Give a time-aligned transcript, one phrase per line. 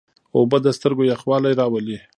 [0.35, 1.97] اوبه د سترګو یخوالی راولي.